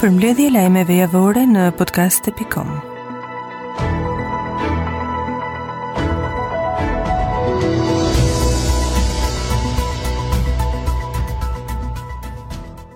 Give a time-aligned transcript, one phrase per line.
[0.00, 2.68] për mbledhje lajmeve javore në podcast.com.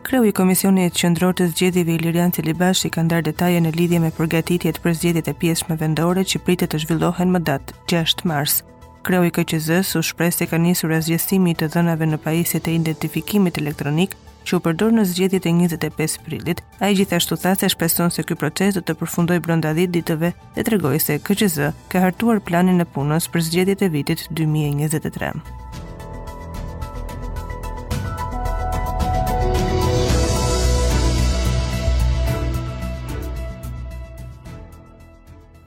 [0.03, 4.81] Kreu i Komisionit Qendror të Zgjedhjeve Ilirian Celibashi ka ndarë detaje në lidhje me përgatitjet
[4.85, 8.63] për zgjedhjet e pjesëme vendore që pritet të zhvillohen më datë 6 mars.
[9.05, 12.81] Kreu i KQZ-s u shpreh se ka nisur zgjedhësimi i të dhënave në pajisjet e
[12.81, 16.61] identifikimit elektronik që u përdor në zgjedhjet e 25 prillit.
[16.85, 20.67] Ai gjithashtu tha se shpreson se ky proces do të përfundojë brenda 10 ditëve dhe
[20.69, 25.64] tregoi se KQZ ka hartuar planin e punës për zgjedhjet e vitit 2023.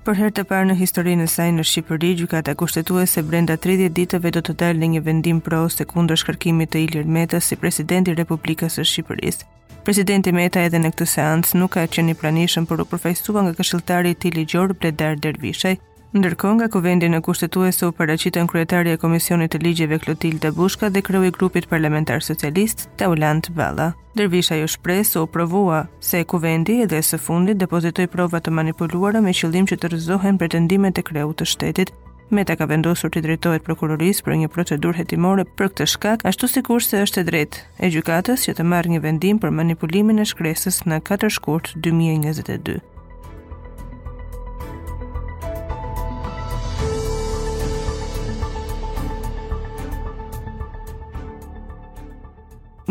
[0.08, 4.30] për herë të parë në historinë e saj në Shqipëri, gjykata kushtetuese brenda 30 ditëve
[4.38, 8.14] do të dalë në një vendim pro ose kundër shkarkimit të Ilir Metës si presidenti
[8.14, 9.50] i Republikës së Shqipërisë.
[9.88, 13.58] Presidenti Meta edhe në këtë seancë nuk ka qenë i pranishëm për u përfaqësuar nga
[13.60, 15.76] këshilltari i tij ligjor Bledar Dervishaj,
[16.16, 21.02] Ndërkohë nga kuvendin e kushtetuese u paraqiten kryetari e Komisionit të Ligjeve Klotilde Bushka dhe
[21.04, 23.90] kreu i grupit parlamentar socialist Taulant Valla.
[24.16, 29.36] Dervisha jo shpresë u provua se kuvendi edhe së fundit depozitoi prova të manipuluara me
[29.36, 31.92] qëllim që të rrezohen pretendimet e kreut të shtetit.
[32.32, 36.84] Meta ka vendosur të drejtohet prokurorisë për një procedurë hetimore për këtë shkak, ashtu sikur
[36.88, 40.86] se është e drejtë e gjykatës që të marrë një vendim për manipulimin e shkresës
[40.88, 42.80] në 4 shkurt 2022.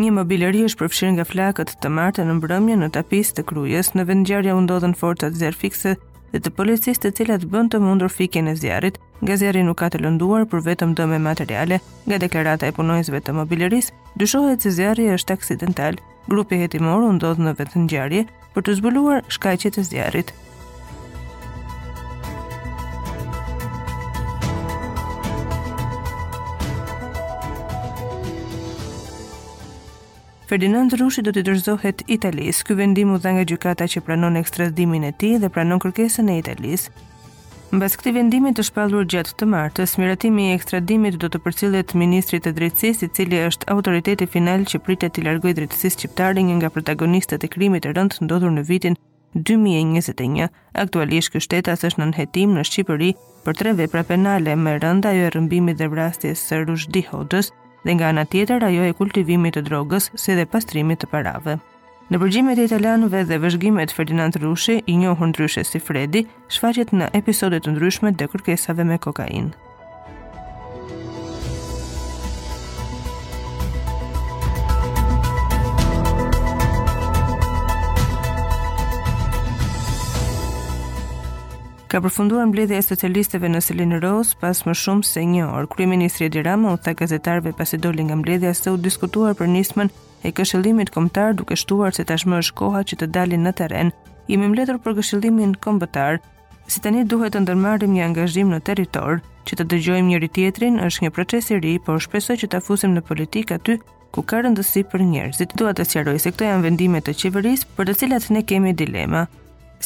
[0.01, 4.05] një mobileri është përfshirë nga flakët të martë në mbrëmje në tapis të krujës, në
[4.11, 5.95] vendgjarja undodhen forcat zjarë
[6.33, 9.87] dhe të policistë të cilat bënd të mundur fikjen e zjarit, nga zjarri nuk ka
[9.89, 15.07] të lënduar për vetëm dëme materiale, nga deklarata e punojzve të mobileris, dyshohet se zjarri
[15.17, 15.97] është aksidental,
[16.29, 20.35] grupi jetimor undodhen në vetë në për të zbuluar shkajqet e zjarit.
[30.49, 35.03] Ferdinand Rushi do të dërzohet Italis, Ky vendim u dha nga gjykata që pranon ekstradimin
[35.09, 36.93] e tij dhe pranon kërkesën e Italisë.
[37.75, 42.47] Mbas këtij vendimi të shpallur gjatë të martës, miratimi i ekstradimit do të përcillet ministrit
[42.47, 46.71] të drejtësisë, i cili është autoriteti final që pritet të largojë drejtësisë shqiptare një nga
[46.77, 48.99] protagonistët e krimit të rënd ndodhur në vitin
[49.35, 50.47] 2021,
[50.87, 53.11] aktualisht ky shtetas është nën hetim në Shqipëri
[53.45, 57.51] për tre vepra penale me rënda jo e rrëmbimit dhe vrasjes së Rushdi Hodës,
[57.87, 61.57] dhe nga ana tjetër ajo e kultivimit të drogës si dhe pastrimit të parave.
[62.11, 66.25] Në përgjimet e italianëve dhe vëzhgimet Ferdinand Rushi, i njohur ndryshe si Fredi,
[66.57, 69.66] shfaqet në episode të ndryshme të kërkesave me kokainë.
[81.97, 85.69] ka përfunduar mbledhja e socialisteve në Selin Rose pas më shumë se një orë.
[85.73, 89.89] Kryeministri Edi Rama u tha gazetarëve pas doli nga mbledhja se u diskutuar për nismën
[90.29, 93.93] e këshillimit kombëtar duke shtuar se tashmë është koha që të dalin në terren.
[94.29, 96.21] Jemi mbledhur për këshillimin kombëtar,
[96.69, 101.07] si tani duhet të ndërmarrim një angazhim në territor, që të dëgjojmë njëri tjetrin është
[101.07, 103.81] një proces i ri, por shpresoj që ta fusim në politikë aty
[104.13, 105.57] ku ka rëndësi për njerëzit.
[105.57, 109.25] Dua të sqaroj se këto janë vendime të qeverisë për të cilat ne kemi dilema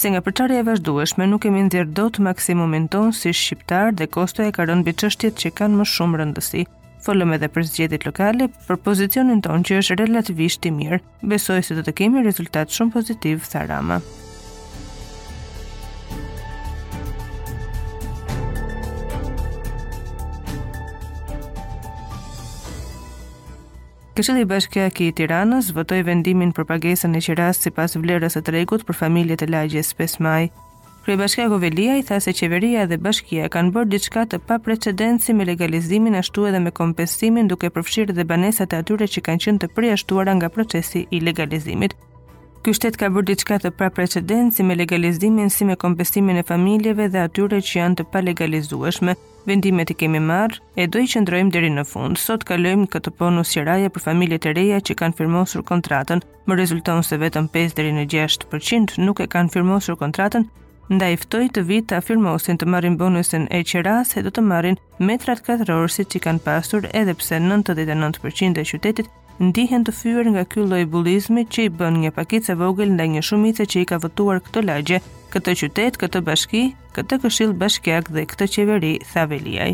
[0.00, 4.44] se nga përçarja e vazhdueshme nuk kemi ndjer dot maksimumin ton si shqiptar dhe kosto
[4.46, 6.62] e ka rënë mbi çështjet që kanë më shumë rëndësi.
[7.04, 11.02] Folëm edhe për zgjedhjet lokale, për pozicionin ton që është relativisht i mirë.
[11.34, 14.00] Besoj se do të kemi rezultat shumë pozitiv, tha Rama.
[24.18, 28.98] Këshilli Bashkiak i Tiranës votoi vendimin për pagesën e qiras sipas vlerës së tregut për
[29.00, 30.48] familjet e lagjes 5 maj.
[31.04, 36.18] Kryebashkiaku Velia i tha se qeveria dhe bashkia kanë bërë diçka të paprecedenti me legalizimin
[36.22, 40.36] ashtu edhe me kompensimin duke përfshirë dhe banesat e atyre që kanë qenë të përjashtuara
[40.40, 41.94] nga procesi i legalizimit.
[42.60, 46.48] Ky shtet ka bërë diçka të pra precedenti si me legalizimin si me kompensimin e
[46.50, 49.14] familjeve dhe atyre që janë të palegalizueshme.
[49.48, 52.20] Vendimet i kemi marrë e do i qëndrojmë deri në fund.
[52.20, 56.20] Sot kalojmë këtë bonus qiraje për familjet e reja që kanë firmosur kontratën.
[56.44, 60.44] Më rezulton se vetëm 5 deri në 6% nuk e kanë firmosur kontratën,
[60.92, 64.76] ndaj ftoj të vit të afirmosin të marrin bonusin e qiras e do të marrin
[65.00, 69.08] metrat katrorësit që kanë pasur edhe pse 99% e qytetit
[69.40, 73.06] ndihen të fyer nga ky lloj bullizmi që i bën një paketë e vogël ndaj
[73.12, 74.98] një shumice që i ka votuar këtë lagje,
[75.32, 76.60] këtë qytet, këtë bashki,
[76.96, 79.72] këtë këshill bashkiak dhe këtë qeveri, tha Veliaj.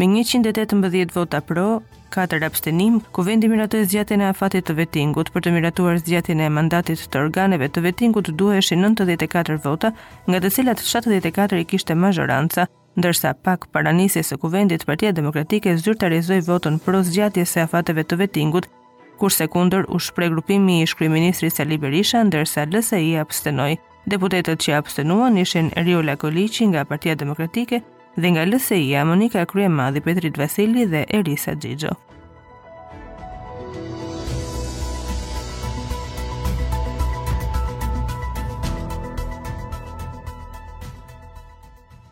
[0.00, 1.66] Me 118 vota pro,
[2.10, 6.48] katër abstenim, ku vendi miratoi zgjatjen e afatit të vetingut për të miratuar zgjatjen e
[6.56, 9.92] mandatit të organeve të vetingut duheshin 94 vota,
[10.26, 12.66] nga të cilat 74 i kishte majoranca,
[12.98, 18.20] ndërsa pak para nisjes së kuvendit Partia Demokratike zyrtarizoi votën për zgjatje së afateve të
[18.24, 18.66] vetingut,
[19.20, 23.76] kurse kundër u shpreh grupimi i shkryeministrit Sali Berisha, ndërsa LSI abstenoi.
[24.10, 27.82] Deputetët që abstenuan ishin Riola Koliqi nga Partia Demokratike,
[28.16, 31.92] dhe nga LSI-a Monika Kryemadhi, Petrit Vasili dhe Erisa Gjigjo.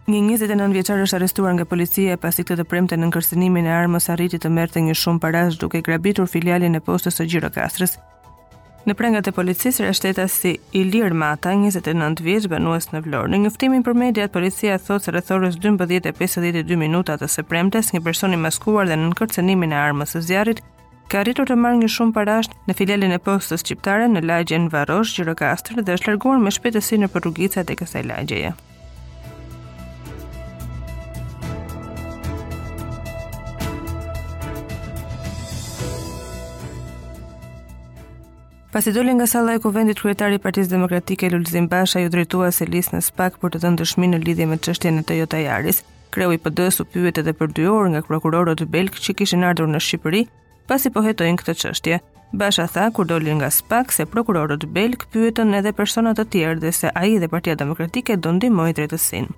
[0.09, 4.09] Një 29 vjeçar është arrestuar nga policia pasi këtë të premte në nënkërcënimin e armës
[4.09, 7.99] arriti të merrte një shumë parash duke grabitur filialin e postës së Gjirokastrës.
[8.87, 13.33] Në prengat e policisë rështeta si Ilir Mata, 29 vjeqë bënues në Vlorë.
[13.33, 18.39] Në njëftimin për mediat, policia thotë se rëthorës 12.52 minuta të së premtes, një personi
[18.39, 20.63] maskuar dhe në nënkërcenimin e armës së zjarit,
[21.11, 25.17] ka rritur të marrë një shumë parasht në filelin e postës qiptare në lagjen Varosh,
[25.19, 28.55] Gjirokastrë dhe është larguar me shpetësi në përrugicat të kësaj lagjeje.
[38.79, 42.53] Pas i doli nga sala e kuvendit kryetari i Partisë Demokratike Lulzim Basha ju drejtua
[42.55, 45.81] se lisë në SPAK për të dhënë dëshmi në lidhje me çështjen e Tejo Tajaris.
[46.15, 49.67] Kreu i PD-s u pyet edhe për 2 orë nga prokurorët belg që kishin ardhur
[49.73, 50.23] në Shqipëri,
[50.71, 51.99] pasi po hetojnë këtë çështje.
[52.45, 56.75] Basha tha kur doli nga SPAK se prokurorët belg pyetën edhe persona të tjerë dhe
[56.81, 59.37] se ai dhe Partia Demokratike do ndihmojnë drejtësinë.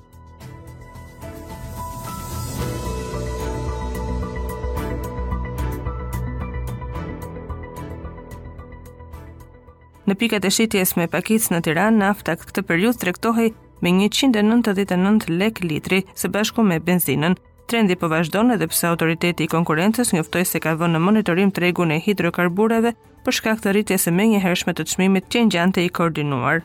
[10.11, 13.45] Në pikat e shitjes me pakic në Tiran, nafta këtë periudhë tregtohej
[13.87, 17.37] me 199 lek litri së bashku me benzinën.
[17.71, 21.95] Trendi po vazhdon edhe pse autoriteti i konkurrencës njoftoi se ka vënë në monitorim tregun
[21.95, 26.65] e hidrokarbureve për shkak të rritjes së menjëhershme të çmimit që ngjante i koordinuar.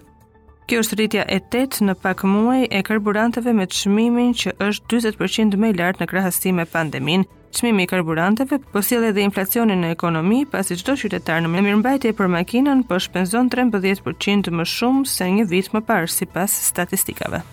[0.66, 5.60] Kjo është rritja e 8 në pak muaj e karburanteve me çmimin që është 40%
[5.62, 7.26] më i lartë në krahasim me pandemin.
[7.56, 12.32] Çmimi i karburanteve po sjell edhe inflacionin në ekonomi, pasi çdo qytetar në Mirëmbajtje për
[12.38, 17.44] makinën po shpenzon 13% më shumë se një vit më parë sipas statistikave.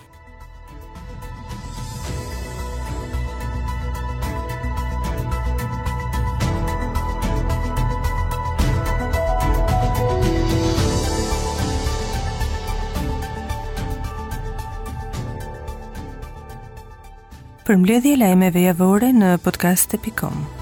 [17.73, 20.62] për mbledhje lajmeve javore në podcast.com.